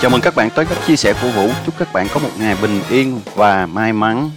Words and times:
Chào 0.00 0.10
mừng 0.10 0.20
các 0.20 0.34
bạn 0.34 0.50
tới 0.54 0.64
các 0.64 0.78
chia 0.86 0.96
sẻ 0.96 1.14
của 1.22 1.28
Vũ. 1.28 1.48
Chúc 1.66 1.74
các 1.78 1.92
bạn 1.92 2.06
có 2.14 2.20
một 2.20 2.30
ngày 2.38 2.56
bình 2.62 2.80
yên 2.90 3.20
và 3.34 3.66
may 3.66 3.92
mắn. 3.92 4.30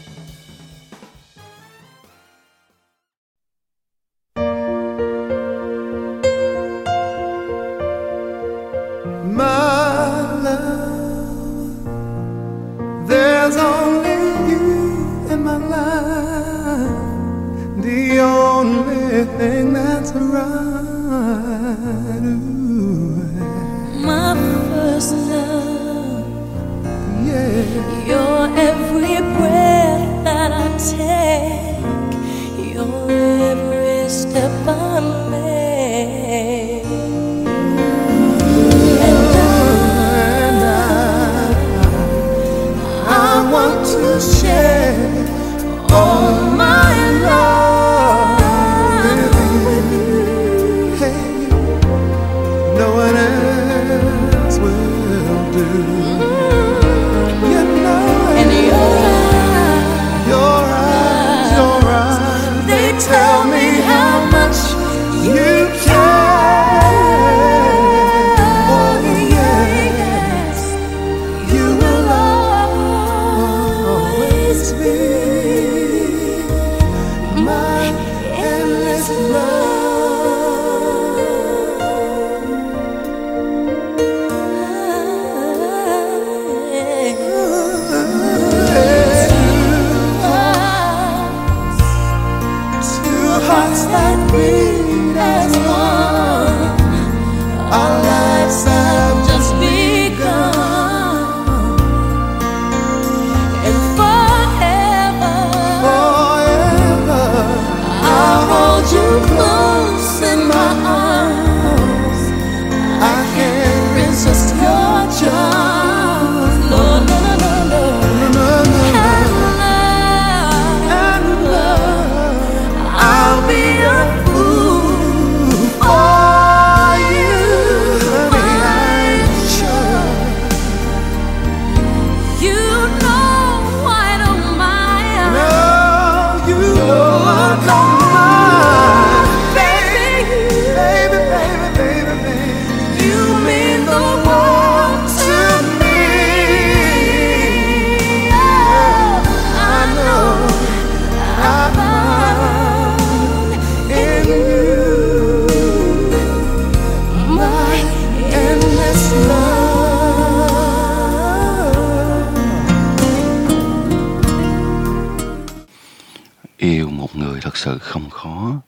Không 167.80 168.10
khó, 168.10 168.62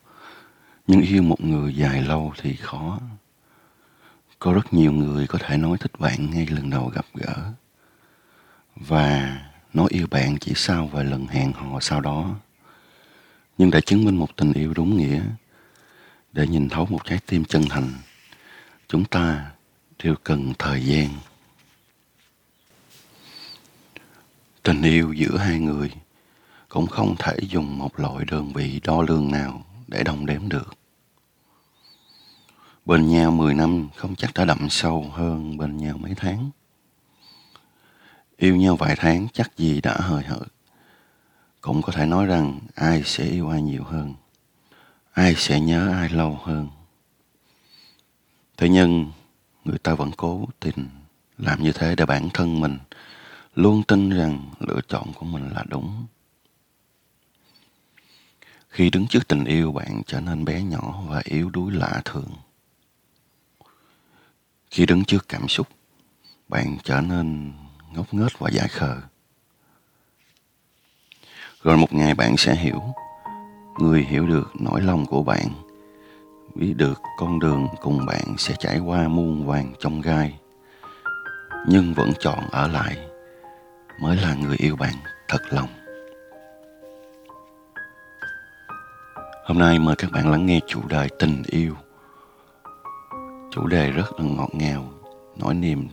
nhưng 0.88 1.02
yêu 1.02 1.24
một 1.24 1.42
người 1.42 1.76
dài 1.76 2.02
lâu 2.02 2.34
thì 2.42 2.56
khó. 2.56 3.00
Có 4.40 4.54
rất 4.54 4.74
nhiều 4.74 4.92
người 4.92 5.28
có 5.28 5.40
thể 5.42 5.58
nói 5.58 5.78
thích 5.78 5.92
bạn 6.00 6.32
ngay 6.32 6.48
lần 6.48 6.70
đầu 6.70 6.92
gặp 6.96 7.06
gỡ 7.14 7.52
và 8.76 9.40
nói 9.74 9.88
yêu 9.90 10.08
bạn 10.12 10.38
chỉ 10.38 10.52
sau 10.56 10.88
vài 10.88 11.06
lần 11.06 11.28
hẹn 11.28 11.54
hò 11.54 11.80
sau 11.80 12.02
đó. 12.02 12.36
Nhưng 13.58 13.72
để 13.72 13.82
chứng 13.82 14.06
minh 14.06 14.16
một 14.16 14.36
tình 14.36 14.54
yêu 14.54 14.74
đúng 14.74 14.98
nghĩa, 14.98 15.22
để 16.32 16.48
nhìn 16.48 16.70
thấu 16.70 16.86
một 16.86 17.06
trái 17.06 17.20
tim 17.26 17.46
chân 17.46 17.64
thành, 17.70 17.94
chúng 18.88 19.06
ta 19.06 19.52
đều 20.04 20.16
cần 20.24 20.54
thời 20.60 20.86
gian. 20.86 21.10
Tình 24.64 24.82
yêu 24.82 25.14
giữa 25.14 25.38
hai 25.38 25.60
người 25.60 25.92
cũng 26.70 26.88
không 26.88 27.16
thể 27.20 27.38
dùng 27.42 27.78
một 27.78 28.00
loại 28.00 28.26
đơn 28.26 28.54
vị 28.54 28.82
đo 28.84 29.02
lường 29.02 29.32
nào 29.32 29.66
để 29.88 30.04
đong 30.04 30.26
đếm 30.26 30.50
được. 30.50 30.74
Bên 32.86 33.10
nhau 33.10 33.32
10 33.32 33.54
năm 33.54 33.90
không 33.96 34.16
chắc 34.16 34.34
đã 34.34 34.46
đậm 34.46 34.70
sâu 34.70 35.06
hơn 35.14 35.58
bên 35.58 35.78
nhau 35.78 35.98
mấy 35.98 36.14
tháng. 36.18 36.50
Yêu 38.38 38.56
nhau 38.56 38.76
vài 38.76 38.96
tháng 38.96 39.28
chắc 39.34 39.58
gì 39.58 39.82
đã 39.82 39.98
hời 40.00 40.24
hợt. 40.24 40.48
Cũng 41.62 41.82
có 41.82 41.92
thể 41.92 42.06
nói 42.06 42.26
rằng 42.26 42.60
ai 42.76 43.04
sẽ 43.06 43.24
yêu 43.24 43.50
ai 43.50 43.62
nhiều 43.62 43.84
hơn. 43.84 44.14
Ai 45.12 45.36
sẽ 45.36 45.60
nhớ 45.60 45.92
ai 45.94 46.10
lâu 46.10 46.40
hơn. 46.44 46.68
Thế 48.58 48.70
nhưng 48.70 49.12
người 49.66 49.78
ta 49.78 49.94
vẫn 49.94 50.12
cố 50.18 50.48
tình 50.60 50.90
làm 51.38 51.64
như 51.64 51.72
thế 51.72 51.96
để 51.96 52.06
bản 52.06 52.30
thân 52.34 52.60
mình 52.62 52.78
luôn 53.56 53.84
tin 53.84 54.10
rằng 54.10 54.50
lựa 54.60 54.80
chọn 54.88 55.14
của 55.14 55.26
mình 55.26 55.50
là 55.50 55.64
đúng. 55.68 56.06
Khi 58.70 58.90
đứng 58.90 59.08
trước 59.08 59.28
tình 59.28 59.46
yêu 59.46 59.72
bạn 59.72 60.02
trở 60.06 60.20
nên 60.20 60.46
bé 60.46 60.62
nhỏ 60.62 61.04
và 61.08 61.22
yếu 61.26 61.50
đuối 61.50 61.72
lạ 61.72 62.02
thường. 62.06 62.32
Khi 64.72 64.86
đứng 64.86 65.06
trước 65.06 65.26
cảm 65.30 65.48
xúc, 65.48 65.68
bạn 66.48 66.78
trở 66.84 67.02
nên 67.02 67.54
ngốc 67.94 68.14
nghếch 68.14 68.40
và 68.40 68.50
dại 68.50 68.68
khờ. 68.68 68.98
Rồi 71.64 71.78
một 71.78 71.94
ngày 71.94 72.16
bạn 72.16 72.38
sẽ 72.38 72.56
hiểu, 72.56 72.82
người 73.80 74.02
hiểu 74.04 74.28
được 74.28 74.52
nỗi 74.60 74.82
lòng 74.82 75.06
của 75.06 75.24
bạn, 75.24 75.48
biết 76.56 76.74
được 76.78 77.02
con 77.18 77.40
đường 77.40 77.68
cùng 77.82 78.06
bạn 78.06 78.36
sẽ 78.38 78.56
trải 78.60 78.80
qua 78.80 79.08
muôn 79.08 79.48
vàng 79.48 79.74
trong 79.80 80.02
gai, 80.02 80.40
nhưng 81.68 81.94
vẫn 81.94 82.12
chọn 82.20 82.40
ở 82.52 82.68
lại 82.68 82.98
mới 84.02 84.18
là 84.18 84.34
người 84.34 84.58
yêu 84.58 84.76
bạn 84.76 84.96
thật 85.28 85.42
lòng. 85.50 85.79
Hôm 89.50 89.60
nay 89.60 89.80
mời 89.80 89.96
các 89.96 90.12
bạn 90.12 90.32
lắng 90.32 90.46
nghe 90.46 90.60
chủ 90.68 90.80
đề 90.90 91.08
tình 91.20 91.44
yêu. 91.48 91.74
Chủ 93.52 93.68
đề 93.68 93.92
rất 93.92 94.20
là 94.20 94.26
ngọt 94.26 94.50
ngào, 94.54 94.90
nỗi 95.38 95.54
niềm 95.54 95.88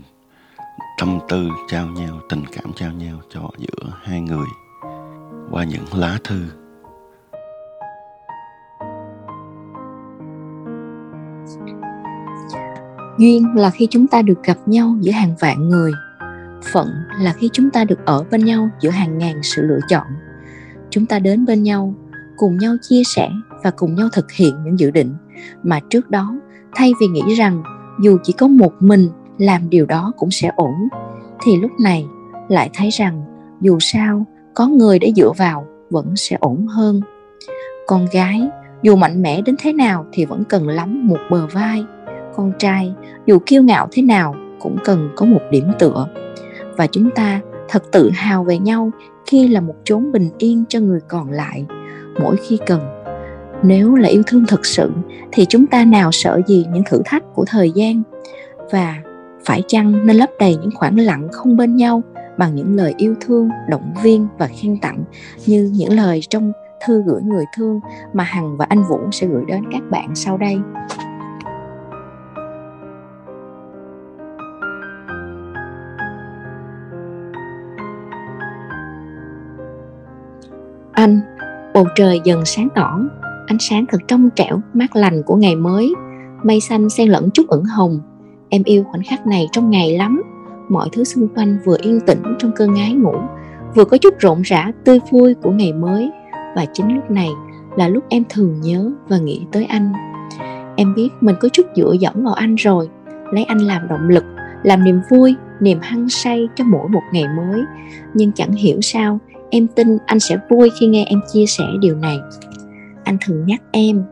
tâm 0.99 1.19
tư 1.29 1.49
trao 1.69 1.87
nhau, 1.87 2.21
tình 2.29 2.43
cảm 2.53 2.73
trao 2.73 2.93
nhau 2.93 3.21
cho 3.31 3.51
giữa 3.59 3.93
hai 4.03 4.21
người 4.21 4.47
qua 5.51 5.65
những 5.65 5.85
lá 5.93 6.19
thư. 6.25 6.45
duyên 13.19 13.47
là 13.55 13.71
khi 13.71 13.89
chúng 13.91 14.07
ta 14.07 14.23
được 14.23 14.43
gặp 14.45 14.59
nhau 14.67 14.97
giữa 15.01 15.13
hàng 15.13 15.35
vạn 15.41 15.69
người 15.69 15.93
phận 16.73 16.89
là 17.21 17.33
khi 17.33 17.51
chúng 17.53 17.71
ta 17.71 17.85
được 17.85 17.99
ở 18.07 18.25
bên 18.31 18.45
nhau 18.45 18.71
giữa 18.81 18.91
hàng 18.91 19.19
ngàn 19.19 19.43
sự 19.43 19.63
lựa 19.63 19.81
chọn 19.89 20.07
chúng 20.91 21.07
ta 21.07 21.19
đến 21.19 21.47
bên 21.47 21.63
nhau 21.63 21.95
cùng 22.37 22.57
nhau 22.57 22.77
chia 22.83 23.03
sẻ 23.05 23.31
và 23.65 23.71
cùng 23.71 23.95
nhau 23.95 24.09
thực 24.13 24.33
hiện 24.33 24.55
những 24.65 24.79
dự 24.79 24.91
định. 24.91 25.15
Mà 25.63 25.81
trước 25.91 26.11
đó, 26.11 26.39
thay 26.75 26.93
vì 27.01 27.07
nghĩ 27.07 27.35
rằng 27.35 27.63
dù 28.03 28.19
chỉ 28.23 28.33
có 28.33 28.47
một 28.49 28.73
mình 28.81 29.09
làm 29.39 29.71
điều 29.71 29.87
đó 29.87 30.13
cũng 30.17 30.31
sẽ 30.31 30.51
ổn, 30.57 30.75
thì 31.43 31.57
lúc 31.57 31.71
này 31.83 32.07
lại 32.49 32.71
thấy 32.75 32.91
rằng 32.91 33.23
dù 33.61 33.79
sao, 33.81 34.27
có 34.55 34.67
người 34.67 34.99
để 34.99 35.13
dựa 35.17 35.33
vào 35.37 35.67
vẫn 35.91 36.17
sẽ 36.17 36.37
ổn 36.41 36.67
hơn. 36.67 37.01
Con 37.87 38.07
gái, 38.13 38.43
dù 38.83 38.97
mạnh 38.97 39.23
mẽ 39.23 39.43
đến 39.43 39.57
thế 39.59 39.73
nào 39.73 40.07
thì 40.13 40.25
vẫn 40.25 40.45
cần 40.45 40.69
lắm 40.69 41.09
một 41.09 41.19
bờ 41.31 41.47
vai. 41.47 41.85
Con 42.37 42.53
trai, 42.59 42.95
dù 43.27 43.39
kiêu 43.47 43.63
ngạo 43.63 43.89
thế 43.91 44.03
nào 44.03 44.35
cũng 44.61 44.77
cần 44.85 45.09
có 45.17 45.27
một 45.27 45.41
điểm 45.51 45.65
tựa. 45.79 46.09
Và 46.77 46.87
chúng 46.87 47.11
ta 47.15 47.41
thật 47.69 47.83
tự 47.93 48.11
hào 48.11 48.45
về 48.45 48.59
nhau 48.59 48.91
khi 49.27 49.49
là 49.49 49.61
một 49.61 49.75
chốn 49.85 50.13
bình 50.13 50.31
yên 50.39 50.65
cho 50.69 50.81
người 50.81 51.01
còn 51.09 51.31
lại 51.31 51.67
mỗi 52.21 52.37
khi 52.37 52.59
cần. 52.67 52.81
Nếu 53.63 53.95
là 53.95 54.09
yêu 54.09 54.23
thương 54.27 54.45
thật 54.49 54.67
sự, 54.67 54.91
thì 55.33 55.47
chúng 55.49 55.67
ta 55.67 55.85
nào 55.85 56.13
sợ 56.13 56.41
gì 56.47 56.67
những 56.73 56.83
thử 56.87 57.03
thách 57.05 57.23
của 57.35 57.45
thời 57.49 57.71
gian? 57.71 58.03
Và 58.71 58.95
phải 59.45 59.63
chăng 59.69 60.07
nên 60.07 60.17
lấp 60.17 60.31
đầy 60.39 60.57
những 60.57 60.71
khoảng 60.75 60.99
lặng 60.99 61.29
không 61.33 61.57
bên 61.57 61.77
nhau 61.77 62.03
bằng 62.39 62.55
những 62.55 62.77
lời 62.77 62.95
yêu 62.97 63.15
thương, 63.21 63.49
động 63.69 63.95
viên 64.03 64.29
và 64.39 64.47
khen 64.47 64.79
tặng, 64.79 65.05
như 65.47 65.71
những 65.75 65.93
lời 65.93 66.21
trong 66.31 66.53
thư 66.87 67.03
gửi 67.07 67.23
người 67.23 67.45
thương 67.57 67.81
mà 68.13 68.25
hằng 68.25 68.57
và 68.57 68.67
anh 68.69 68.83
vũ 68.83 68.99
sẽ 69.13 69.27
gửi 69.27 69.45
đến 69.49 69.65
các 69.73 69.83
bạn 69.91 70.15
sau 70.15 70.39
đây? 70.39 70.59
Anh 80.93 81.21
bầu 81.77 81.87
trời 81.95 82.21
dần 82.25 82.45
sáng 82.45 82.69
tỏ, 82.75 83.01
ánh 83.47 83.59
sáng 83.61 83.85
thật 83.89 83.99
trong 84.09 84.31
trẻo, 84.31 84.61
mát 84.75 84.97
lành 84.97 85.23
của 85.23 85.37
ngày 85.37 85.57
mới. 85.57 85.95
Mây 86.43 86.61
xanh 86.61 86.91
xen 86.91 87.09
lẫn 87.09 87.31
chút 87.31 87.49
ửng 87.49 87.65
hồng. 87.65 88.01
Em 88.49 88.63
yêu 88.65 88.85
khoảnh 88.85 89.03
khắc 89.03 89.27
này 89.27 89.47
trong 89.53 89.71
ngày 89.71 89.99
lắm. 89.99 90.23
Mọi 90.69 90.89
thứ 90.93 91.05
xung 91.05 91.29
quanh 91.29 91.59
vừa 91.65 91.77
yên 91.81 92.01
tĩnh 92.01 92.23
trong 92.39 92.53
cơn 92.57 92.75
ngái 92.75 92.93
ngủ, 92.93 93.15
vừa 93.75 93.85
có 93.85 93.97
chút 93.97 94.15
rộn 94.19 94.43
rã, 94.43 94.73
tươi 94.85 95.01
vui 95.11 95.35
của 95.35 95.51
ngày 95.51 95.73
mới. 95.73 96.11
Và 96.57 96.65
chính 96.73 96.95
lúc 96.95 97.11
này 97.11 97.29
là 97.77 97.89
lúc 97.89 98.05
em 98.09 98.23
thường 98.29 98.61
nhớ 98.61 98.91
và 99.09 99.19
nghĩ 99.19 99.47
tới 99.53 99.65
anh. 99.65 99.93
Em 100.77 100.95
biết 100.95 101.09
mình 101.21 101.37
có 101.41 101.49
chút 101.49 101.67
dựa 101.77 101.93
dẫm 102.01 102.25
vào 102.25 102.35
anh 102.35 102.55
rồi, 102.55 102.89
lấy 103.33 103.45
anh 103.45 103.59
làm 103.59 103.89
động 103.89 104.09
lực, 104.09 104.25
làm 104.63 104.85
niềm 104.85 105.01
vui, 105.11 105.35
niềm 105.61 105.79
hăng 105.83 106.09
say 106.09 106.49
cho 106.55 106.65
mỗi 106.65 106.89
một 106.89 107.03
ngày 107.13 107.25
mới. 107.37 107.63
Nhưng 108.15 108.33
chẳng 108.33 108.53
hiểu 108.53 108.81
sao 108.81 109.19
em 109.51 109.67
tin 109.67 109.99
anh 110.07 110.21
sẽ 110.21 110.37
vui 110.51 110.71
khi 110.81 110.87
nghe 110.87 111.05
em 111.09 111.21
chia 111.33 111.47
sẻ 111.47 111.65
điều 111.81 111.97
này. 111.97 112.19
Anh 113.05 113.17
thường 113.27 113.47
nhắc 113.47 113.63
em, 113.73 114.03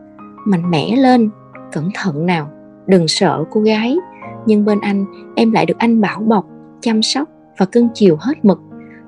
mạnh 0.45 0.71
mẽ 0.71 0.95
lên, 0.95 1.29
cẩn 1.71 1.89
thận 1.93 2.25
nào, 2.25 2.49
đừng 2.87 3.07
sợ 3.07 3.43
cô 3.51 3.61
gái. 3.61 3.97
Nhưng 4.45 4.65
bên 4.65 4.79
anh, 4.81 5.05
em 5.35 5.51
lại 5.51 5.65
được 5.65 5.77
anh 5.77 6.01
bảo 6.01 6.19
bọc, 6.19 6.45
chăm 6.81 7.01
sóc 7.01 7.29
và 7.57 7.65
cưng 7.65 7.87
chiều 7.93 8.17
hết 8.21 8.45
mực. 8.45 8.59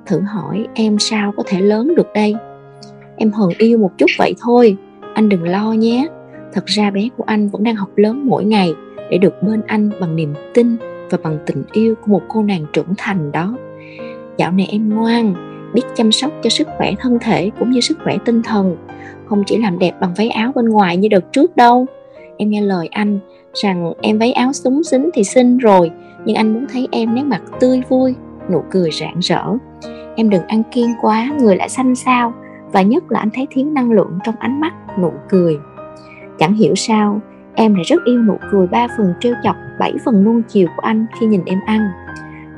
Thử 0.06 0.19
hỏi 0.19 0.68
em 0.74 1.00
sao 1.00 1.33
có 1.38 1.44
thể 1.47 1.62
lớn 1.62 1.95
được 1.95 2.07
đây? 2.13 2.35
Em 3.18 3.31
hờn 3.31 3.50
yêu 3.57 3.77
một 3.77 3.91
chút 3.97 4.09
vậy 4.18 4.33
thôi, 4.41 4.77
anh 5.13 5.30
đừng 5.30 5.44
lo 5.44 5.71
nhé. 5.71 6.07
Thật 6.53 6.65
ra 6.65 6.91
bé 6.91 7.09
của 7.18 7.23
anh 7.27 7.50
vẫn 7.50 7.63
đang 7.63 7.75
học 7.75 7.89
lớn 7.95 8.25
mỗi 8.25 8.45
ngày 8.45 8.73
để 9.09 9.18
được 9.18 9.44
bên 9.44 9.62
anh 9.68 9.89
bằng 10.01 10.15
niềm 10.15 10.33
tin 10.53 10.77
và 11.09 11.18
bằng 11.23 11.38
tình 11.45 11.63
yêu 11.71 11.95
của 11.95 12.12
một 12.12 12.21
cô 12.27 12.44
nàng 12.44 12.65
trưởng 12.73 12.94
thành 12.97 13.31
đó. 13.31 13.57
Dạo 14.38 14.51
này 14.51 14.68
em 14.71 14.89
ngoan 14.89 15.33
biết 15.73 15.81
chăm 15.95 16.11
sóc 16.11 16.31
cho 16.43 16.49
sức 16.49 16.67
khỏe 16.77 16.93
thân 16.99 17.17
thể 17.21 17.51
cũng 17.59 17.71
như 17.71 17.81
sức 17.81 17.97
khỏe 18.03 18.17
tinh 18.25 18.43
thần. 18.43 18.77
Không 19.25 19.43
chỉ 19.45 19.57
làm 19.57 19.79
đẹp 19.79 19.91
bằng 20.01 20.13
váy 20.17 20.29
áo 20.29 20.51
bên 20.55 20.69
ngoài 20.69 20.97
như 20.97 21.07
đợt 21.07 21.33
trước 21.33 21.55
đâu. 21.55 21.85
Em 22.37 22.49
nghe 22.49 22.61
lời 22.61 22.87
anh 22.91 23.19
rằng 23.53 23.93
em 24.01 24.19
váy 24.19 24.31
áo 24.31 24.53
súng 24.53 24.83
xính 24.83 25.09
thì 25.13 25.23
xinh 25.23 25.57
rồi, 25.57 25.91
nhưng 26.25 26.35
anh 26.35 26.53
muốn 26.53 26.65
thấy 26.71 26.87
em 26.91 27.15
nét 27.15 27.23
mặt 27.23 27.41
tươi 27.59 27.81
vui, 27.89 28.15
nụ 28.51 28.63
cười 28.71 28.91
rạng 28.91 29.19
rỡ. 29.19 29.43
Em 30.15 30.29
đừng 30.29 30.43
ăn 30.47 30.63
kiêng 30.71 30.93
quá, 31.01 31.31
người 31.39 31.55
lại 31.55 31.69
xanh 31.69 31.95
xao 31.95 32.33
và 32.71 32.81
nhất 32.81 33.03
là 33.09 33.19
anh 33.19 33.29
thấy 33.33 33.47
thiếu 33.51 33.65
năng 33.65 33.91
lượng 33.91 34.19
trong 34.23 34.35
ánh 34.39 34.61
mắt, 34.61 34.73
nụ 34.99 35.11
cười. 35.29 35.57
Chẳng 36.39 36.53
hiểu 36.53 36.75
sao, 36.75 37.21
em 37.55 37.75
lại 37.75 37.83
rất 37.83 38.03
yêu 38.05 38.21
nụ 38.21 38.37
cười 38.51 38.67
ba 38.67 38.87
phần 38.97 39.13
trêu 39.19 39.33
chọc, 39.43 39.55
bảy 39.79 39.93
phần 40.05 40.23
nuông 40.23 40.41
chiều 40.47 40.67
của 40.75 40.81
anh 40.81 41.05
khi 41.19 41.25
nhìn 41.25 41.41
em 41.45 41.59
ăn. 41.65 41.81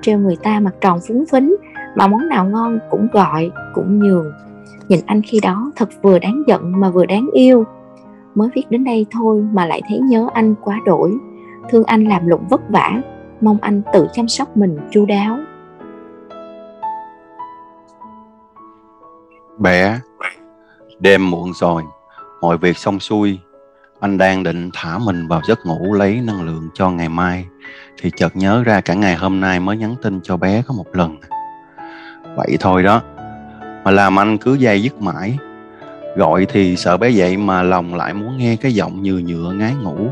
Trêu 0.01 0.19
người 0.19 0.35
ta 0.35 0.59
mặt 0.59 0.75
tròn 0.81 0.99
phúng 1.07 1.25
phính 1.31 1.55
mà 1.99 2.07
món 2.07 2.29
nào 2.29 2.45
ngon 2.45 2.79
cũng 2.89 3.07
gọi 3.13 3.51
cũng 3.73 3.99
nhường. 3.99 4.31
Nhìn 4.87 4.99
anh 5.05 5.21
khi 5.21 5.39
đó 5.39 5.71
thật 5.75 5.89
vừa 6.01 6.19
đáng 6.19 6.43
giận 6.47 6.79
mà 6.79 6.89
vừa 6.89 7.05
đáng 7.05 7.29
yêu. 7.33 7.65
Mới 8.35 8.49
viết 8.55 8.63
đến 8.69 8.83
đây 8.83 9.05
thôi 9.11 9.47
mà 9.51 9.65
lại 9.65 9.81
thấy 9.89 9.99
nhớ 9.99 10.27
anh 10.33 10.55
quá 10.61 10.79
đổi. 10.85 11.13
Thương 11.69 11.83
anh 11.83 12.07
làm 12.07 12.27
lụng 12.27 12.47
vất 12.49 12.61
vả 12.69 13.01
mong 13.41 13.57
anh 13.61 13.81
tự 13.93 14.07
chăm 14.13 14.27
sóc 14.27 14.57
mình 14.57 14.77
chu 14.91 15.05
đáo. 15.05 15.39
Bé, 19.57 19.99
đêm 20.99 21.31
muộn 21.31 21.53
rồi, 21.53 21.83
mọi 22.41 22.57
việc 22.57 22.77
xong 22.77 22.99
xuôi, 22.99 23.39
anh 23.99 24.17
đang 24.17 24.43
định 24.43 24.69
thả 24.73 24.97
mình 24.97 25.27
vào 25.27 25.41
giấc 25.47 25.65
ngủ 25.65 25.93
lấy 25.93 26.21
năng 26.21 26.41
lượng 26.41 26.69
cho 26.73 26.89
ngày 26.89 27.09
mai, 27.09 27.45
thì 28.01 28.11
chợt 28.15 28.35
nhớ 28.35 28.63
ra 28.63 28.81
cả 28.81 28.93
ngày 28.93 29.15
hôm 29.15 29.39
nay 29.39 29.59
mới 29.59 29.77
nhắn 29.77 29.95
tin 30.01 30.19
cho 30.23 30.37
bé 30.37 30.63
có 30.67 30.73
một 30.73 30.85
lần. 30.93 31.17
Vậy 32.35 32.57
thôi 32.59 32.83
đó, 32.83 33.01
mà 33.83 33.91
làm 33.91 34.19
anh 34.19 34.37
cứ 34.37 34.53
dây 34.53 34.83
dứt 34.83 35.01
mãi. 35.01 35.37
Gọi 36.15 36.45
thì 36.49 36.75
sợ 36.75 36.97
bé 36.97 37.09
dậy 37.09 37.37
mà 37.37 37.63
lòng 37.63 37.95
lại 37.95 38.13
muốn 38.13 38.37
nghe 38.37 38.55
cái 38.55 38.73
giọng 38.73 39.01
như 39.01 39.17
nhựa 39.17 39.51
ngái 39.51 39.75
ngủ, 39.75 40.09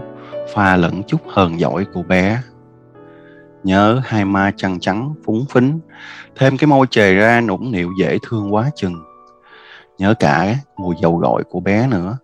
pha 0.53 0.75
lẫn 0.75 1.03
chút 1.07 1.21
hờn 1.27 1.59
giỏi 1.59 1.85
của 1.93 2.03
bé. 2.03 2.41
Nhớ 3.63 4.01
hai 4.05 4.25
ma 4.25 4.51
trăng 4.57 4.79
trắng 4.79 5.13
phúng 5.25 5.45
phính, 5.49 5.79
thêm 6.35 6.57
cái 6.57 6.67
môi 6.67 6.87
chề 6.89 7.13
ra 7.13 7.41
nũng 7.41 7.71
nịu 7.71 7.89
dễ 7.99 8.17
thương 8.27 8.53
quá 8.53 8.69
chừng. 8.75 9.03
Nhớ 9.97 10.13
cả 10.13 10.55
mùi 10.77 10.95
dầu 11.01 11.17
gội 11.17 11.43
của 11.49 11.59
bé 11.59 11.87
nữa. 11.87 12.17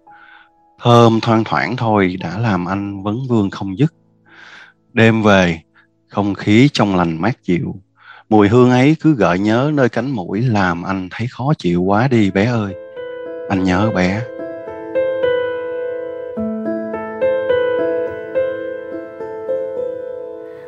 Thơm 0.81 1.19
thoang 1.21 1.43
thoảng 1.43 1.75
thôi 1.77 2.17
đã 2.19 2.37
làm 2.37 2.65
anh 2.65 3.03
vấn 3.03 3.17
vương 3.29 3.49
không 3.49 3.77
dứt. 3.77 3.93
Đêm 4.93 5.23
về 5.23 5.61
không 6.07 6.33
khí 6.33 6.69
trong 6.73 6.95
lành 6.95 7.21
mát 7.21 7.43
dịu 7.43 7.75
mùi 8.29 8.47
hương 8.47 8.71
ấy 8.71 8.95
cứ 9.01 9.15
gợi 9.15 9.39
nhớ 9.39 9.71
nơi 9.73 9.89
cánh 9.89 10.11
mũi 10.11 10.41
làm 10.41 10.83
anh 10.83 11.07
thấy 11.11 11.27
khó 11.31 11.53
chịu 11.57 11.83
quá 11.83 12.07
đi 12.07 12.31
bé 12.31 12.45
ơi. 12.45 12.73
Anh 13.49 13.63
nhớ 13.63 13.91
bé. 13.95 14.21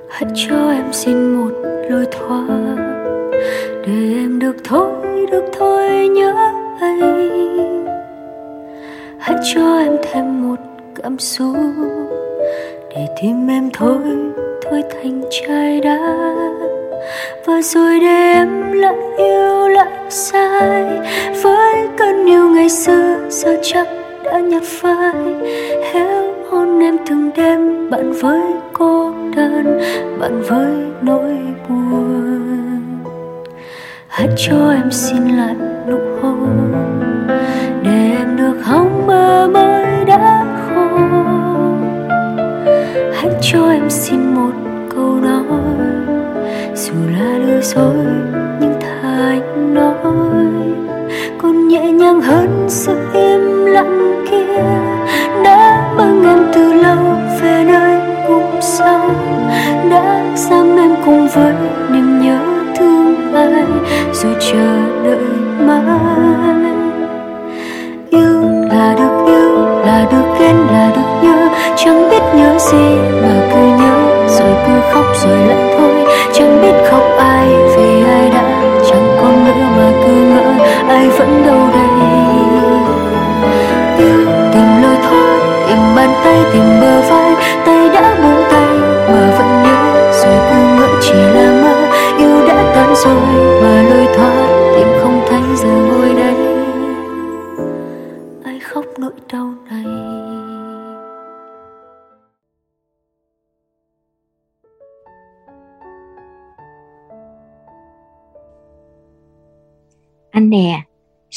Hãy 0.10 0.32
cho 0.36 0.72
em 0.72 0.94
xin 0.94 1.36
một 1.36 1.52
lối 1.90 2.06
thoát 2.12 2.76
để 3.88 4.14
em 4.16 4.40
được 4.40 4.56
thôi 4.64 4.92
được 5.32 5.46
thôi 5.60 6.08
nhớ 6.08 6.34
anh. 6.82 7.86
Hãy 9.20 9.36
cho 9.54 9.80
em 9.80 9.98
thêm 10.04 10.50
một 10.50 10.60
cảm 11.04 11.20
xúc, 11.20 11.56
để 12.96 13.08
tim 13.22 13.48
em 13.48 13.70
thôi 13.74 13.98
thôi 14.64 14.84
thành 14.94 15.22
chai 15.32 15.82
đá 15.82 15.98
và 17.46 17.62
rồi 17.62 18.00
để 18.00 18.34
em 18.34 18.72
lại 18.72 18.96
yêu 19.18 19.68
lại 19.68 19.92
sai 20.10 20.84
với 21.44 21.88
cơn 21.98 22.26
yêu 22.26 22.50
ngày 22.50 22.70
xưa, 22.70 23.18
giờ 23.30 23.58
chắc 23.64 23.88
đã 24.24 24.40
nhạt 24.40 24.64
phai. 24.64 25.14
Héo 25.94 26.34
hôn 26.50 26.80
em 26.80 26.98
từng 27.10 27.32
đêm, 27.36 27.90
bạn 27.90 28.14
với 28.14 28.42
cô 28.74 29.14
đơn, 29.36 29.80
bạn 30.20 30.42
với 30.42 30.74
nỗi 31.02 31.38
buồn. 31.70 32.82
Hãy 34.08 34.28
cho 34.38 34.72
em 34.72 34.92
xin 34.92 35.28
lại 35.28 35.56
nụ 35.88 36.00
hôn, 36.22 36.74
để 37.84 38.16
em 38.18 38.38
được 38.38 38.58
hóng 38.64 39.08
mơ 39.08 39.50
mới 39.54 40.06
đã 40.06 40.46
khô 40.68 40.86
hãy 43.26 43.34
cho 43.42 43.70
em 43.70 43.90
xin 43.90 44.34
một 44.36 44.52
dù 46.96 47.10
là 47.20 47.38
lừa 47.38 47.62
dối 47.62 48.06
nhưng 48.60 48.74
thành 48.82 49.74
nói 49.74 49.94
còn 51.42 51.68
nhẹ 51.68 51.92
nhàng 51.92 52.22
hơn 52.22 52.66
sự 52.68 52.98
im 53.14 53.66
lặng 53.66 54.26
kia. 54.32 54.62
Đã 55.44 55.94
mang 55.98 56.24
em 56.26 56.46
từ 56.54 56.74
lâu 56.74 56.98
về 57.42 57.64
nơi 57.68 58.00
cũng 58.28 58.62
sâu 58.62 59.00
đã 59.90 60.24
giam 60.36 60.78
em 60.78 60.96
cùng 61.06 61.28
với 61.28 61.54
niềm 61.92 62.22
nhớ 62.22 62.40
thương 62.78 63.34
ai, 63.34 63.66
rồi 64.14 64.36
chờ 64.40 64.78
đợi 65.04 65.26
mãi. 65.60 65.82
Yêu 68.10 68.42
là 68.72 68.96
được 68.98 69.26
yêu, 69.28 69.66
là 69.86 70.08
được 70.12 70.40
ghen, 70.40 70.56
là 70.72 70.92
được 70.96 71.28
nhớ. 71.28 71.50
Chẳng 71.76 72.10
biết 72.10 72.22
nhớ 72.36 72.58
gì 72.60 72.98
mà 73.22 73.50
cứ 73.52 73.60
nhớ, 73.60 74.26
rồi 74.28 74.54
cứ 74.68 74.74
khóc, 74.94 75.06
rồi 75.24 75.38
lại 75.48 75.65
vẫn 81.18 81.44
đâu 81.46 81.70
đây. 81.74 81.88
Yêu 83.98 84.26
tìm 84.54 84.82
lối 84.82 84.96
thoát 84.96 85.40
tìm 85.68 85.78
bàn 85.96 86.10
tay 86.24 86.44
tìm 86.54 86.64
bờ 86.82 87.02
vai. 87.02 87.25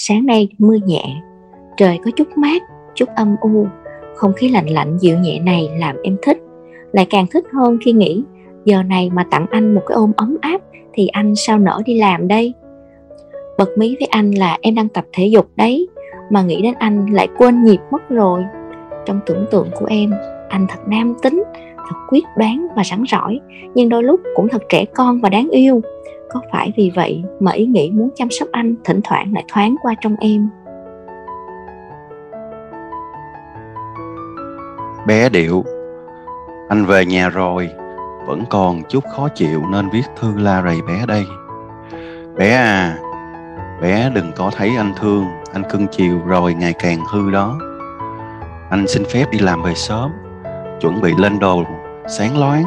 Sáng 0.09 0.27
nay 0.27 0.49
mưa 0.59 0.77
nhẹ, 0.87 1.03
trời 1.77 1.99
có 2.05 2.11
chút 2.11 2.29
mát, 2.37 2.63
chút 2.95 3.09
âm 3.17 3.37
u, 3.41 3.67
không 4.17 4.33
khí 4.33 4.49
lạnh 4.49 4.71
lạnh 4.71 4.99
dịu 4.99 5.19
nhẹ 5.19 5.39
này 5.39 5.69
làm 5.79 5.97
em 6.03 6.17
thích. 6.23 6.39
Lại 6.93 7.07
càng 7.11 7.27
thích 7.31 7.45
hơn 7.53 7.79
khi 7.85 7.93
nghĩ 7.93 8.23
giờ 8.65 8.83
này 8.83 9.11
mà 9.13 9.25
tặng 9.31 9.47
anh 9.51 9.75
một 9.75 9.81
cái 9.87 9.95
ôm 9.95 10.13
ấm 10.17 10.37
áp 10.41 10.61
thì 10.95 11.07
anh 11.07 11.35
sao 11.37 11.59
nỡ 11.59 11.83
đi 11.87 12.01
làm 12.01 12.29
đây? 12.29 12.55
Bật 13.59 13.79
mí 13.79 13.97
với 14.01 14.09
anh 14.11 14.31
là 14.31 14.59
em 14.61 14.75
đang 14.75 14.89
tập 14.89 15.05
thể 15.13 15.27
dục 15.27 15.47
đấy, 15.57 15.89
mà 16.31 16.43
nghĩ 16.43 16.63
đến 16.63 16.75
anh 16.79 17.07
lại 17.13 17.29
quên 17.39 17.65
nhịp 17.65 17.81
mất 17.91 18.09
rồi. 18.09 18.45
Trong 19.07 19.21
tưởng 19.27 19.45
tượng 19.51 19.69
của 19.79 19.87
em, 19.87 20.11
anh 20.49 20.67
thật 20.69 20.81
nam 20.87 21.15
tính, 21.23 21.43
thật 21.77 21.97
quyết 22.09 22.25
đoán 22.37 22.67
và 22.77 22.83
rắn 22.85 23.03
rỏi, 23.09 23.41
nhưng 23.75 23.89
đôi 23.89 24.03
lúc 24.03 24.21
cũng 24.37 24.49
thật 24.49 24.63
trẻ 24.69 24.85
con 24.95 25.21
và 25.21 25.29
đáng 25.29 25.49
yêu. 25.51 25.81
Có 26.31 26.41
phải 26.53 26.73
vì 26.77 26.93
vậy 26.95 27.25
mà 27.41 27.53
ý 27.53 27.67
nghĩ 27.67 27.91
muốn 27.91 28.11
chăm 28.17 28.31
sóc 28.31 28.49
anh 28.53 28.75
thỉnh 28.85 29.01
thoảng 29.05 29.33
lại 29.35 29.45
thoáng 29.49 29.77
qua 29.83 29.95
trong 30.01 30.17
em? 30.21 30.49
Bé 35.07 35.29
Điệu, 35.29 35.65
Anh 36.69 36.85
về 36.85 37.07
nhà 37.07 37.29
rồi, 37.29 37.71
Vẫn 38.27 38.45
còn 38.51 38.83
chút 38.89 39.05
khó 39.17 39.29
chịu 39.29 39.63
nên 39.73 39.89
viết 39.89 40.03
thư 40.21 40.39
la 40.39 40.63
rầy 40.63 40.83
bé 40.83 41.07
đây. 41.09 41.25
Bé 42.37 42.51
à 42.51 42.99
Bé 43.83 44.11
đừng 44.15 44.33
có 44.37 44.51
thấy 44.57 44.71
anh 44.77 44.93
thương, 44.97 45.25
Anh 45.53 45.63
cưng 45.71 45.87
chiều 45.91 46.19
rồi 46.27 46.55
ngày 46.55 46.73
càng 46.79 46.99
hư 47.13 47.31
đó. 47.31 47.59
Anh 48.71 48.87
xin 48.89 49.03
phép 49.05 49.25
đi 49.31 49.39
làm 49.39 49.63
về 49.63 49.75
sớm, 49.75 50.11
Chuẩn 50.81 51.01
bị 51.01 51.13
lên 51.19 51.39
đồ 51.39 51.65
sáng 52.09 52.39
loáng, 52.39 52.65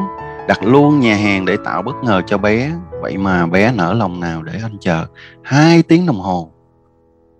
Đặt 0.48 0.64
luôn 0.64 1.00
nhà 1.00 1.14
hàng 1.14 1.44
để 1.44 1.56
tạo 1.64 1.82
bất 1.82 1.96
ngờ 2.04 2.22
cho 2.26 2.38
bé. 2.38 2.70
Vậy 3.02 3.18
mà 3.18 3.46
bé 3.46 3.72
nở 3.72 3.92
lòng 3.92 4.20
nào 4.20 4.42
để 4.42 4.52
anh 4.62 4.78
chờ? 4.80 5.06
Hai 5.42 5.82
tiếng 5.82 6.06
đồng 6.06 6.20
hồ. 6.20 6.50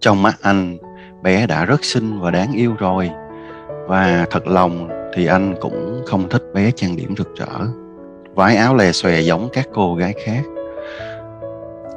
Trong 0.01 0.23
mắt 0.23 0.35
anh, 0.43 0.79
Bé 1.23 1.47
đã 1.47 1.65
rất 1.65 1.85
xinh 1.85 2.21
và 2.21 2.31
đáng 2.31 2.53
yêu 2.53 2.75
rồi. 2.79 3.11
Và 3.87 4.27
thật 4.31 4.47
lòng 4.47 4.89
thì 5.15 5.27
anh 5.27 5.55
cũng 5.61 6.03
không 6.07 6.29
thích 6.29 6.43
bé 6.55 6.71
trang 6.71 6.97
điểm 6.97 7.15
rực 7.19 7.35
rỡ. 7.37 7.67
Vái 8.35 8.57
áo 8.57 8.77
lè 8.77 8.93
xòe 8.93 9.21
giống 9.21 9.49
các 9.53 9.69
cô 9.75 9.95
gái 9.95 10.15
khác. 10.25 10.43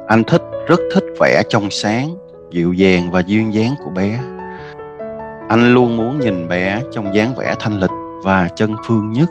Anh 0.06 0.24
thích, 0.24 0.42
rất 0.66 0.80
thích 0.94 1.04
vẻ 1.20 1.42
trong 1.48 1.70
sáng, 1.70 2.16
dịu 2.50 2.72
dàng 2.72 3.10
và 3.10 3.22
duyên 3.26 3.54
dáng 3.54 3.74
của 3.84 3.90
bé. 3.90 4.20
Anh 5.48 5.74
luôn 5.74 5.96
muốn 5.96 6.20
nhìn 6.20 6.48
bé 6.48 6.82
trong 6.92 7.14
dáng 7.14 7.34
vẻ 7.34 7.54
thanh 7.58 7.80
lịch 7.80 7.90
và 8.24 8.48
chân 8.56 8.74
phương 8.86 9.12
nhất. 9.12 9.28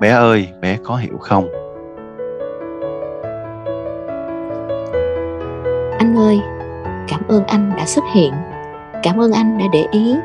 Bé 0.00 0.10
ơi, 0.10 0.48
bé 0.60 0.78
có 0.84 0.96
hiểu 0.96 1.18
không? 1.20 1.48
Ơi, 6.18 6.40
cảm 7.08 7.20
ơn 7.28 7.44
anh 7.46 7.72
đã 7.76 7.86
xuất 7.86 8.04
hiện, 8.12 8.32
cảm 9.02 9.20
ơn 9.20 9.32
anh 9.32 9.58
đã 9.58 9.64
để 9.72 9.86
ý, 9.90 10.16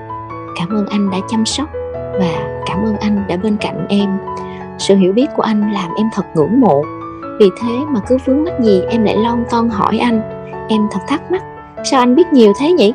cảm 0.59 0.69
ơn 0.69 0.85
anh 0.87 1.09
đã 1.09 1.17
chăm 1.29 1.45
sóc 1.45 1.69
và 2.19 2.61
cảm 2.65 2.83
ơn 2.85 2.95
anh 2.97 3.23
đã 3.27 3.37
bên 3.43 3.57
cạnh 3.57 3.85
em. 3.89 4.17
Sự 4.77 4.95
hiểu 4.95 5.13
biết 5.13 5.27
của 5.35 5.43
anh 5.43 5.71
làm 5.73 5.89
em 5.97 6.09
thật 6.13 6.25
ngưỡng 6.33 6.59
mộ. 6.59 6.83
Vì 7.39 7.49
thế 7.61 7.73
mà 7.89 7.99
cứ 8.07 8.17
vướng 8.25 8.43
mắc 8.43 8.53
gì 8.59 8.81
em 8.89 9.03
lại 9.03 9.17
lon 9.17 9.43
ton 9.49 9.69
hỏi 9.69 9.97
anh. 9.97 10.21
Em 10.69 10.87
thật 10.91 10.99
thắc 11.07 11.31
mắc, 11.31 11.43
sao 11.83 11.99
anh 11.99 12.15
biết 12.15 12.27
nhiều 12.33 12.53
thế 12.59 12.71
nhỉ? 12.71 12.93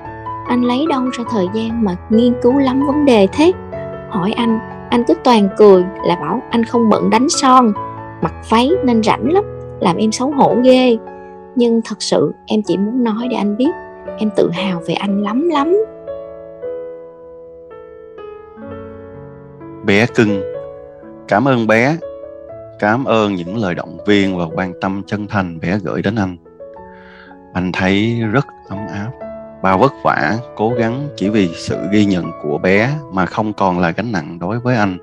Anh 0.48 0.64
lấy 0.64 0.86
đâu 0.88 1.02
ra 1.18 1.24
thời 1.30 1.48
gian 1.54 1.84
mà 1.84 1.92
nghiên 2.10 2.34
cứu 2.42 2.58
lắm 2.58 2.86
vấn 2.86 3.04
đề 3.04 3.26
thế? 3.32 3.52
Hỏi 4.10 4.32
anh, 4.32 4.58
anh 4.90 5.04
cứ 5.04 5.14
toàn 5.24 5.48
cười 5.56 5.84
là 6.04 6.16
bảo 6.16 6.42
anh 6.50 6.64
không 6.64 6.88
bận 6.88 7.10
đánh 7.10 7.28
son, 7.28 7.72
mặc 8.22 8.34
váy 8.48 8.70
nên 8.84 9.02
rảnh 9.02 9.32
lắm, 9.32 9.44
làm 9.80 9.96
em 9.96 10.12
xấu 10.12 10.30
hổ 10.30 10.54
ghê. 10.64 10.96
Nhưng 11.58 11.80
thật 11.84 12.02
sự 12.02 12.32
em 12.46 12.62
chỉ 12.62 12.76
muốn 12.76 13.04
nói 13.04 13.28
để 13.30 13.36
anh 13.36 13.56
biết, 13.56 13.70
em 14.18 14.30
tự 14.36 14.50
hào 14.52 14.82
về 14.86 14.94
anh 14.94 15.22
lắm 15.22 15.48
lắm. 15.48 15.76
bé 19.88 20.06
cưng 20.06 20.42
cảm 21.28 21.48
ơn 21.48 21.66
bé. 21.66 21.96
Cảm 22.78 23.04
ơn 23.04 23.34
những 23.34 23.56
lời 23.56 23.74
động 23.74 23.98
viên 24.06 24.38
và 24.38 24.44
quan 24.54 24.72
tâm 24.80 25.02
chân 25.06 25.26
thành 25.26 25.60
bé 25.60 25.78
gửi 25.84 26.02
đến 26.02 26.14
anh. 26.16 26.36
Anh 27.54 27.72
thấy 27.72 28.20
rất 28.32 28.46
ấm 28.68 28.78
áp. 28.94 29.10
Bao 29.62 29.78
vất 29.78 29.92
vả 30.04 30.38
cố 30.56 30.72
gắng 30.78 31.08
chỉ 31.16 31.28
vì 31.28 31.48
sự 31.54 31.76
ghi 31.92 32.04
nhận 32.04 32.24
của 32.42 32.58
bé 32.58 32.90
mà 33.12 33.26
không 33.26 33.52
còn 33.52 33.78
là 33.78 33.90
gánh 33.90 34.12
nặng 34.12 34.38
đối 34.38 34.58
với 34.58 34.76
anh. 34.76 34.98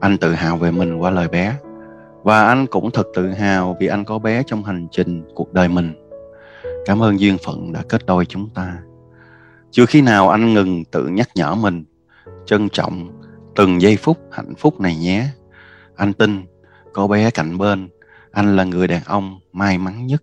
Anh 0.00 0.18
tự 0.18 0.32
hào 0.32 0.56
về 0.56 0.70
mình 0.70 0.96
qua 0.96 1.10
lời 1.10 1.28
bé 1.28 1.52
và 2.24 2.46
anh 2.46 2.66
cũng 2.66 2.90
thật 2.90 3.06
tự 3.14 3.30
hào 3.30 3.76
vì 3.80 3.86
anh 3.86 4.04
có 4.04 4.18
bé 4.18 4.42
trong 4.46 4.64
hành 4.64 4.88
trình 4.90 5.24
cuộc 5.34 5.52
đời 5.52 5.68
mình. 5.68 5.92
Cảm 6.86 7.02
ơn 7.02 7.20
duyên 7.20 7.36
phận 7.44 7.72
đã 7.72 7.82
kết 7.88 8.06
đôi 8.06 8.26
chúng 8.26 8.48
ta. 8.54 8.78
Chưa 9.70 9.86
khi 9.86 10.00
nào 10.00 10.28
anh 10.28 10.54
ngừng 10.54 10.84
tự 10.84 11.06
nhắc 11.06 11.28
nhở 11.34 11.54
mình, 11.54 11.84
trân 12.46 12.68
trọng 12.68 13.20
từng 13.56 13.82
giây 13.82 13.96
phút 13.96 14.18
hạnh 14.32 14.54
phúc 14.58 14.80
này 14.80 14.96
nhé. 14.96 15.28
Anh 15.96 16.12
tin, 16.12 16.44
có 16.92 17.06
bé 17.06 17.30
cạnh 17.30 17.58
bên, 17.58 17.88
anh 18.30 18.56
là 18.56 18.64
người 18.64 18.88
đàn 18.88 19.02
ông 19.04 19.40
may 19.52 19.78
mắn 19.78 20.06
nhất. 20.06 20.22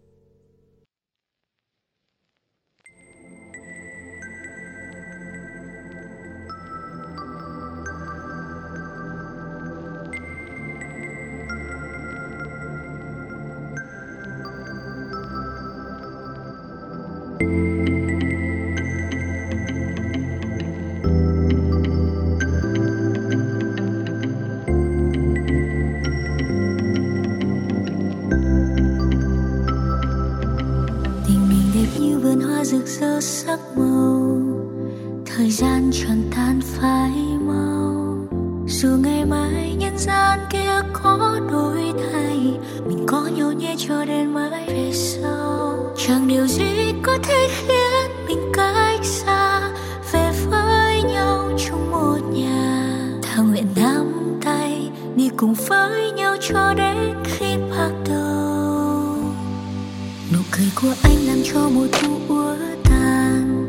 Làm 61.31 61.43
cho 61.53 61.69
mùa 61.75 61.87
thu 61.91 62.17
úa 62.27 62.55
tàn, 62.83 63.65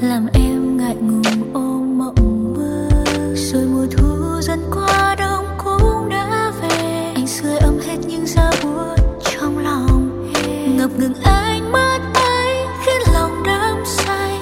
làm 0.00 0.26
em 0.32 0.76
ngại 0.76 0.96
ngùng 1.00 1.52
ôm 1.54 1.98
mộng 1.98 2.54
mơ. 2.56 2.88
Rồi 3.34 3.66
mùa 3.72 3.86
thu 3.96 4.40
dần 4.40 4.60
qua 4.74 5.14
đông 5.14 5.44
cũng 5.64 6.08
đã 6.08 6.52
về, 6.60 7.12
anh 7.14 7.26
sưởi 7.26 7.56
ấm 7.56 7.78
hết 7.86 7.96
những 8.06 8.26
giá 8.26 8.50
buốt 8.62 8.96
trong 9.32 9.58
lòng 9.58 10.30
em. 10.44 10.76
Ngập 10.76 10.90
ngừng 10.98 11.14
ánh 11.22 11.72
mắt 11.72 12.00
ấy 12.14 12.66
khiến 12.84 13.14
lòng 13.14 13.42
đắm 13.46 13.76
say, 13.86 14.38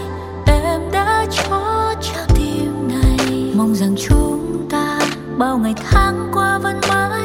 em 0.46 0.80
đã 0.92 1.26
cho 1.30 1.94
trái 2.00 2.26
tim 2.34 2.88
này. 2.88 3.52
Mong 3.56 3.74
rằng 3.74 3.94
chúng 4.08 4.66
ta 4.70 5.00
bao 5.38 5.58
ngày 5.58 5.74
tháng 5.90 6.28
qua 6.32 6.58
vẫn 6.58 6.80
mãi 6.88 7.15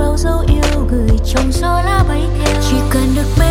bao 0.00 0.16
dấu 0.16 0.44
yêu 0.48 0.86
gửi 0.90 1.18
trong 1.24 1.52
gió 1.52 1.82
lá 1.82 2.04
bay 2.08 2.22
theo. 2.38 2.62
Chỉ 2.70 2.76
cần 2.90 3.02
được 3.16 3.28
bên 3.38 3.49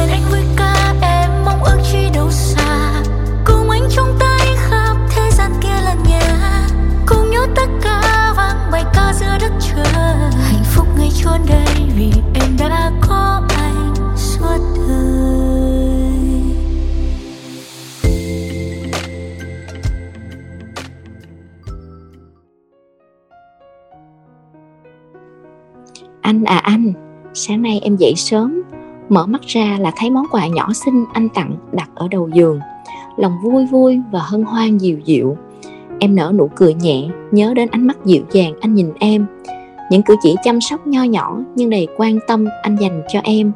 à 26.49 26.57
anh, 26.57 26.93
sáng 27.33 27.61
nay 27.61 27.79
em 27.83 27.95
dậy 27.95 28.13
sớm, 28.15 28.63
Mở 29.09 29.25
mắt 29.25 29.41
ra 29.41 29.77
là 29.79 29.91
thấy 29.95 30.09
món 30.09 30.25
quà 30.31 30.47
nhỏ 30.47 30.73
xinh 30.73 31.05
anh 31.13 31.29
tặng 31.29 31.55
đặt 31.71 31.89
ở 31.95 32.07
đầu 32.07 32.29
giường. 32.33 32.59
Lòng 33.17 33.33
vui 33.43 33.65
vui 33.65 34.01
và 34.11 34.19
hân 34.19 34.43
hoan 34.43 34.77
dịu 34.77 34.99
dịu. 35.05 35.37
Em 35.99 36.15
nở 36.15 36.31
nụ 36.35 36.49
cười 36.55 36.73
nhẹ 36.73 37.09
Nhớ 37.31 37.53
đến 37.53 37.69
ánh 37.71 37.87
mắt 37.87 38.05
dịu 38.05 38.23
dàng 38.31 38.53
anh 38.61 38.73
nhìn 38.73 38.91
em. 38.99 39.25
Những 39.91 40.01
cử 40.01 40.15
chỉ 40.23 40.35
chăm 40.43 40.61
sóc 40.61 40.87
nho 40.87 41.03
nhỏ 41.03 41.37
Nhưng 41.55 41.69
đầy 41.69 41.87
quan 41.97 42.19
tâm 42.27 42.45
anh 42.61 42.75
dành 42.75 43.01
cho 43.09 43.19
em. 43.23 43.51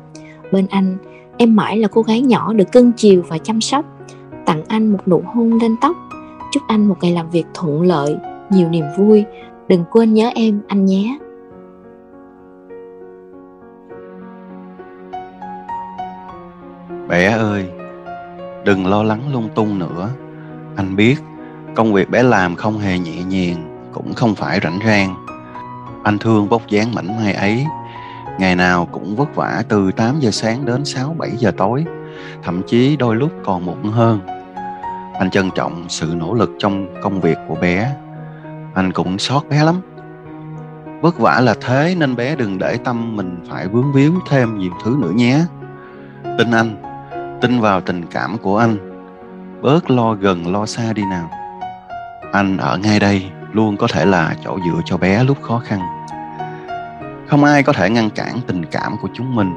Bên 0.51 0.67
anh 0.69 0.97
Em 1.37 1.55
mãi 1.55 1.77
là 1.77 1.87
cô 1.87 2.01
gái 2.01 2.21
nhỏ 2.21 2.53
được 2.53 2.71
cưng 2.71 2.91
chiều 2.91 3.23
và 3.27 3.37
chăm 3.37 3.61
sóc. 3.61 3.85
Tặng 4.45 4.63
anh 4.67 4.91
một 4.91 5.07
nụ 5.07 5.21
hôn 5.25 5.59
lên 5.61 5.75
tóc. 5.81 5.95
Chúc 6.51 6.63
anh 6.67 6.87
một 6.87 6.95
ngày 7.01 7.11
làm 7.11 7.29
việc 7.29 7.45
thuận 7.53 7.81
lợi 7.81 8.15
Nhiều 8.49 8.69
niềm 8.69 8.85
vui. 8.97 9.23
Đừng 9.67 9.83
quên 9.91 10.13
nhớ 10.13 10.31
em 10.35 10.61
anh 10.67 10.85
nhé. 10.85 11.17
Bé 17.13 17.25
ơi, 17.25 17.69
đừng 18.65 18.87
lo 18.87 19.03
lắng 19.03 19.21
lung 19.33 19.49
tung 19.55 19.79
nữa. 19.79 20.09
Anh 20.75 20.95
biết 20.95 21.15
công 21.75 21.93
việc 21.93 22.09
bé 22.09 22.23
làm 22.23 22.55
không 22.55 22.79
hề 22.79 22.99
nhẹ 22.99 23.23
nhàng, 23.23 23.89
cũng 23.93 24.13
không 24.13 24.35
phải 24.35 24.59
rảnh 24.63 24.79
rang. 24.85 25.25
Anh 26.03 26.17
thương 26.19 26.49
bốc 26.49 26.67
dáng 26.67 26.95
mảnh 26.95 27.07
mai 27.17 27.33
ấy. 27.33 27.65
Ngày 28.39 28.55
nào 28.55 28.87
cũng 28.91 29.15
vất 29.15 29.35
vả 29.35 29.63
từ 29.69 29.91
8 29.91 30.19
giờ 30.19 30.31
sáng 30.31 30.65
đến 30.65 30.85
6 30.85 31.15
7 31.17 31.31
giờ 31.31 31.51
tối, 31.57 31.85
thậm 32.43 32.61
chí 32.67 32.97
đôi 32.97 33.15
lúc 33.15 33.31
còn 33.43 33.65
muộn 33.65 33.83
hơn. 33.83 34.19
Anh 35.19 35.31
trân 35.31 35.49
trọng 35.55 35.85
sự 35.89 36.13
nỗ 36.17 36.33
lực 36.33 36.51
trong 36.59 37.01
công 37.01 37.21
việc 37.21 37.37
của 37.47 37.55
bé. 37.55 37.95
Anh 38.73 38.91
cũng 38.93 39.19
xót 39.19 39.43
bé 39.49 39.63
lắm. 39.63 39.75
Vất 41.01 41.19
vả 41.19 41.39
là 41.39 41.55
thế 41.61 41.95
nên 41.97 42.15
bé 42.15 42.35
đừng 42.35 42.57
để 42.57 42.77
tâm 42.83 43.15
mình 43.15 43.45
phải 43.49 43.67
vướng 43.67 43.93
víu 43.93 44.13
thêm 44.29 44.57
nhiều 44.57 44.71
thứ 44.83 44.97
nữa 44.99 45.11
nhé. 45.15 45.39
Tin 46.37 46.51
anh, 46.51 46.82
tin 47.43 47.59
vào 47.59 47.81
tình 47.81 48.05
cảm 48.11 48.37
của 48.37 48.57
anh. 48.57 48.77
Bớt 49.61 49.91
lo 49.91 50.13
gần, 50.13 50.51
lo 50.51 50.65
xa 50.65 50.93
đi 50.93 51.03
nào. 51.09 51.29
Anh 52.31 52.57
ở 52.57 52.77
ngay 52.77 52.99
đây 52.99 53.25
luôn 53.51 53.77
có 53.77 53.87
thể 53.87 54.05
là 54.05 54.35
chỗ 54.43 54.59
dựa 54.65 54.81
cho 54.85 54.97
bé 54.97 55.23
lúc 55.23 55.41
khó 55.41 55.61
khăn. 55.65 55.79
Không 57.27 57.43
ai 57.43 57.63
có 57.63 57.73
thể 57.73 57.89
ngăn 57.89 58.09
cản 58.09 58.39
tình 58.47 58.65
cảm 58.65 58.97
của 59.01 59.07
chúng 59.13 59.35
mình. 59.35 59.53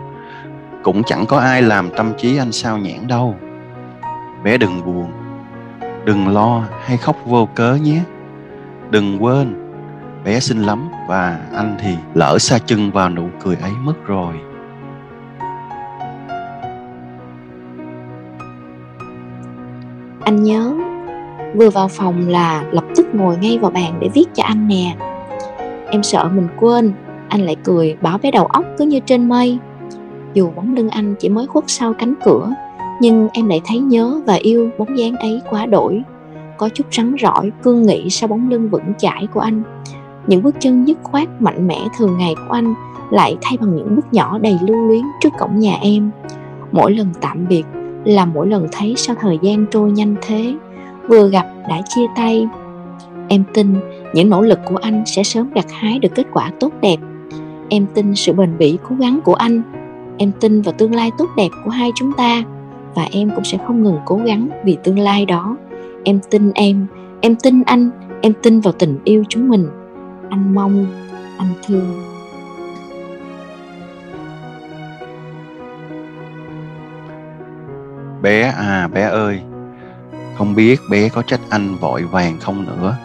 Cũng 0.82 1.02
chẳng 1.02 1.26
có 1.26 1.38
ai 1.38 1.62
làm 1.62 1.90
tâm 1.90 2.12
trí 2.18 2.36
anh 2.36 2.52
sao 2.52 2.78
nhãn 2.78 3.06
đâu. 3.06 3.36
Bé 4.44 4.58
đừng 4.58 4.84
buồn. 4.84 5.12
Đừng 6.04 6.28
lo 6.28 6.62
hay 6.84 6.96
khóc 6.96 7.16
vô 7.24 7.48
cớ 7.54 7.74
nhé. 7.74 8.00
Đừng 8.90 9.24
quên, 9.24 9.72
bé 10.24 10.40
xinh 10.40 10.62
lắm 10.62 10.88
và 11.08 11.40
anh 11.54 11.76
thì 11.80 11.96
lỡ 12.14 12.38
xa 12.38 12.58
chân 12.58 12.90
vào 12.90 13.10
nụ 13.10 13.28
cười 13.42 13.56
ấy 13.56 13.72
mất 13.82 14.06
rồi. 14.06 14.34
Anh 20.26 20.42
nhớ 20.42 20.75
Vừa 21.54 21.71
vào 21.71 21.88
phòng 21.88 22.28
là 22.28 22.64
lập 22.71 22.85
tức 22.97 23.06
ngồi 23.12 23.37
ngay 23.37 23.59
vào 23.59 23.71
bàn 23.71 23.99
để 24.00 24.09
viết 24.14 24.25
cho 24.35 24.42
anh 24.42 24.68
nè. 24.68 24.97
Em 25.90 26.02
sợ 26.02 26.30
mình 26.35 26.49
quên 26.61 26.92
Anh 27.28 27.40
lại 27.40 27.56
cười 27.64 27.97
bảo 28.00 28.18
bé 28.18 28.30
đầu 28.30 28.47
óc 28.47 28.64
cứ 28.78 28.85
như 28.85 29.00
trên 29.00 29.28
mây. 29.28 29.59
Dù 30.35 30.50
bóng 30.56 30.75
lưng 30.76 30.88
anh 30.88 31.14
chỉ 31.18 31.28
mới 31.28 31.47
khuất 31.47 31.64
sau 31.66 31.95
cánh 31.95 32.14
cửa 32.25 32.50
Nhưng 33.00 33.28
em 33.33 33.49
lại 33.49 33.61
thấy 33.66 33.78
nhớ 33.78 34.21
và 34.26 34.34
yêu 34.34 34.71
bóng 34.78 34.99
dáng 34.99 35.17
ấy 35.17 35.41
quá 35.50 35.67
đổi. 35.67 36.02
Có 36.56 36.69
chút 36.69 36.86
rắn 36.93 37.15
rỏi, 37.15 37.52
cương 37.62 37.82
nghị 37.82 38.10
sau 38.10 38.28
bóng 38.28 38.50
lưng 38.50 38.69
vững 38.71 38.93
chãi 38.99 39.28
của 39.34 39.41
anh. 39.41 39.62
Những 40.26 40.43
bước 40.43 40.54
chân 40.60 40.84
dứt 40.84 40.99
khoát 41.02 41.28
mạnh 41.43 41.67
mẽ 41.67 41.80
thường 41.99 42.19
ngày 42.19 42.34
của 42.34 42.54
anh 42.54 42.75
Lại 43.10 43.36
thay 43.43 43.58
bằng 43.60 43.76
những 43.76 43.97
bước 43.97 44.12
nhỏ 44.12 44.39
đầy 44.39 44.58
lưu 44.62 44.86
luyến 44.89 45.02
trước 45.21 45.30
cổng 45.39 45.58
nhà 45.58 45.78
em. 45.82 46.10
Mỗi 46.73 46.93
lần 46.93 47.08
tạm 47.21 47.47
biệt 47.49 47.65
là 48.06 48.25
mỗi 48.25 48.47
lần 48.47 48.66
thấy 48.73 48.95
sao 48.97 49.16
thời 49.21 49.38
gian 49.42 49.66
trôi 49.71 49.90
nhanh 49.90 50.14
thế, 50.23 50.54
vừa 51.08 51.28
gặp 51.28 51.47
đã 51.69 51.80
chia 51.88 52.06
tay. 52.16 52.47
Em 53.28 53.45
tin 53.54 53.75
những 54.14 54.30
nỗ 54.30 54.42
lực 54.42 54.58
của 54.64 54.76
anh 54.76 55.02
sẽ 55.06 55.23
sớm 55.23 55.50
gặt 55.54 55.66
hái 55.73 55.99
được 55.99 56.14
kết 56.14 56.26
quả 56.32 56.50
tốt 56.60 56.73
đẹp. 56.80 56.97
Em 57.69 57.86
tin 57.95 58.14
sự 58.14 58.32
bền 58.32 58.58
bỉ 58.58 58.78
cố 58.88 58.97
gắng 58.99 59.21
của 59.25 59.34
anh. 59.34 59.62
Em 60.19 60.32
tin 60.40 60.62
vào 60.62 60.75
tương 60.78 60.95
lai 60.95 61.10
tốt 61.19 61.26
đẹp 61.36 61.49
của 61.64 61.71
hai 61.71 61.90
chúng 61.95 62.12
ta. 62.12 62.42
Và 62.95 63.08
em 63.12 63.30
cũng 63.34 63.45
sẽ 63.45 63.58
không 63.66 63.82
ngừng 63.82 63.99
cố 64.04 64.16
gắng 64.16 64.49
vì 64.64 64.76
tương 64.84 64.99
lai 64.99 65.26
đó. 65.26 65.56
Em 66.04 66.21
tin 66.30 66.52
em. 66.54 66.86
Em 67.21 67.36
tin 67.36 67.62
anh. 67.62 67.90
Em 68.21 68.32
tin 68.42 68.60
vào 68.60 68.73
tình 68.73 68.99
yêu 69.04 69.25
chúng 69.28 69.49
mình. 69.49 69.66
Anh 70.30 70.54
mong, 70.54 70.86
anh 71.38 71.49
thương. 71.66 72.05
Bé 78.26 78.43
à 78.58 78.89
bé 78.93 79.02
ơi, 79.02 79.41
không 80.39 80.54
biết 80.54 80.80
bé 80.91 81.08
có 81.08 81.23
trách 81.23 81.41
anh 81.50 81.75
vội 81.75 82.02
vàng 82.02 82.39
không 82.41 82.65
nữa. 82.65 82.97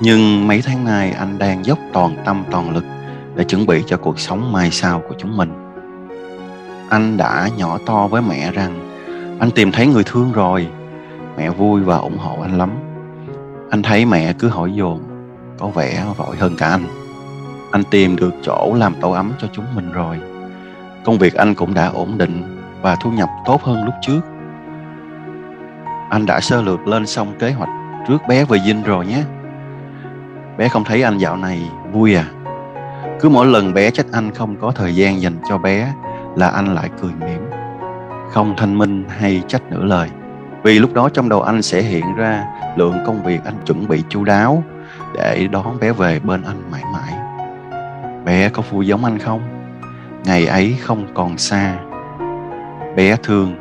Nhưng 0.00 0.48
mấy 0.48 0.62
tháng 0.62 0.84
nay 0.84 1.10
anh 1.10 1.38
đang 1.38 1.64
dốc 1.64 1.78
toàn 1.92 2.16
tâm 2.24 2.44
toàn 2.50 2.70
lực 2.70 2.84
để 3.34 3.44
chuẩn 3.44 3.66
bị 3.66 3.82
cho 3.86 3.96
cuộc 3.96 4.18
sống 4.18 4.52
mai 4.52 4.70
sau 4.70 5.02
của 5.08 5.14
chúng 5.18 5.36
mình. 5.36 5.50
Anh 6.88 7.16
đã 7.16 7.48
nhỏ 7.56 7.78
to 7.86 8.06
với 8.06 8.22
mẹ 8.22 8.52
rằng 8.52 8.98
anh 9.40 9.50
tìm 9.50 9.72
thấy 9.72 9.86
người 9.86 10.04
thương 10.04 10.32
rồi. 10.32 10.68
Mẹ 11.36 11.50
vui 11.50 11.80
và 11.80 11.96
ủng 11.96 12.18
hộ 12.18 12.38
anh 12.42 12.58
lắm. 12.58 12.70
Anh 13.70 13.82
thấy 13.82 14.04
mẹ 14.04 14.32
cứ 14.32 14.48
hỏi 14.48 14.72
dồn, 14.72 15.02
có 15.58 15.66
vẻ 15.66 16.04
vội 16.16 16.36
hơn 16.36 16.56
cả 16.58 16.68
anh. 16.68 16.84
Anh 17.70 17.84
tìm 17.84 18.16
được 18.16 18.34
chỗ 18.42 18.74
làm 18.78 18.94
tổ 19.00 19.12
ấm 19.12 19.32
cho 19.40 19.48
chúng 19.52 19.74
mình 19.74 19.92
rồi. 19.92 20.20
Công 21.04 21.18
việc 21.18 21.34
anh 21.34 21.54
cũng 21.54 21.74
đã 21.74 21.86
ổn 21.86 22.18
định 22.18 22.64
và 22.82 22.96
thu 23.02 23.10
nhập 23.10 23.28
tốt 23.46 23.62
hơn 23.62 23.84
lúc 23.84 23.94
trước 24.02 24.20
anh 26.10 26.26
đã 26.26 26.40
sơ 26.40 26.62
lược 26.62 26.88
lên 26.88 27.06
xong 27.06 27.34
kế 27.38 27.52
hoạch 27.52 27.70
trước 28.08 28.18
bé 28.28 28.44
về 28.44 28.58
dinh 28.66 28.82
rồi 28.82 29.06
nhé. 29.06 29.22
Bé 30.58 30.68
không 30.68 30.84
thấy 30.84 31.02
anh 31.02 31.18
dạo 31.18 31.36
này 31.36 31.62
vui 31.92 32.14
à? 32.14 32.24
Cứ 33.20 33.28
mỗi 33.28 33.46
lần 33.46 33.74
bé 33.74 33.90
trách 33.90 34.06
anh 34.12 34.34
không 34.34 34.56
có 34.56 34.70
thời 34.70 34.94
gian 34.94 35.20
dành 35.20 35.36
cho 35.48 35.58
bé 35.58 35.92
là 36.36 36.48
anh 36.48 36.74
lại 36.74 36.90
cười 37.02 37.12
mỉm. 37.20 37.50
Không 38.30 38.54
thanh 38.56 38.78
minh 38.78 39.04
hay 39.08 39.42
trách 39.48 39.62
nửa 39.70 39.84
lời. 39.84 40.10
Vì 40.62 40.78
lúc 40.78 40.94
đó 40.94 41.08
trong 41.08 41.28
đầu 41.28 41.42
anh 41.42 41.62
sẽ 41.62 41.82
hiện 41.82 42.14
ra 42.16 42.44
lượng 42.76 42.98
công 43.06 43.22
việc 43.22 43.40
anh 43.44 43.54
chuẩn 43.66 43.88
bị 43.88 44.02
chu 44.08 44.24
đáo 44.24 44.62
để 45.14 45.48
đón 45.50 45.80
bé 45.80 45.92
về 45.92 46.20
bên 46.20 46.42
anh 46.42 46.70
mãi 46.70 46.82
mãi. 46.92 47.14
Bé 48.24 48.48
có 48.48 48.62
vui 48.70 48.86
giống 48.86 49.04
anh 49.04 49.18
không? 49.18 49.40
Ngày 50.24 50.46
ấy 50.46 50.76
không 50.82 51.06
còn 51.14 51.38
xa. 51.38 51.76
Bé 52.96 53.16
thương, 53.22 53.54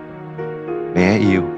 bé 0.96 1.18
yêu. 1.18 1.57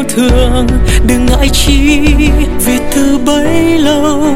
Yêu 0.00 0.08
thương, 0.08 0.66
đừng 1.06 1.26
ngại 1.26 1.48
chi, 1.52 2.00
vì 2.66 2.78
từ 2.94 3.18
bấy 3.18 3.78
lâu 3.78 4.26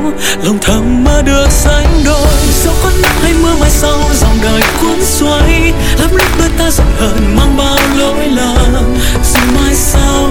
lòng 0.44 0.58
thầm 0.62 1.04
mơ 1.04 1.22
được 1.22 1.46
sánh 1.50 1.86
đôi. 2.04 2.28
Dẫu 2.64 2.74
có 2.82 2.90
nắng 3.02 3.16
hay 3.22 3.32
mưa 3.42 3.54
mai 3.60 3.70
sau, 3.70 3.98
dòng 4.20 4.38
đời 4.42 4.62
cuốn 4.80 5.04
xoay 5.04 5.72
lắm 6.00 6.10
lúc 6.12 6.38
đôi 6.38 6.48
ta 6.58 6.70
giận 6.70 6.86
hờn 6.98 7.36
mang 7.36 7.56
bao 7.56 7.78
lỗi 7.98 8.26
lầm. 8.26 8.96
Dù 9.32 9.40
mai 9.54 9.74
sau 9.74 10.30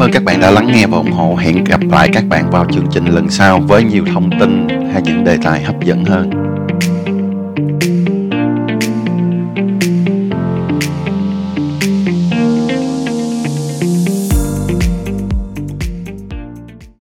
Cảm 0.00 0.06
ơn 0.06 0.12
các 0.12 0.24
bạn 0.24 0.40
đã 0.40 0.50
lắng 0.50 0.66
nghe 0.72 0.86
và 0.86 0.98
ủng 0.98 1.12
hộ. 1.12 1.36
Hẹn 1.36 1.64
gặp 1.64 1.80
lại 1.90 2.10
các 2.12 2.24
bạn 2.28 2.50
vào 2.50 2.66
chương 2.72 2.86
trình 2.92 3.06
lần 3.06 3.30
sau 3.30 3.60
với 3.60 3.82
nhiều 3.84 4.04
thông 4.14 4.30
tin 4.40 4.68
hay 4.92 5.02
những 5.02 5.24
đề 5.24 5.36
tài 5.42 5.62
hấp 5.62 5.84
dẫn 5.84 6.04
hơn. 6.04 6.39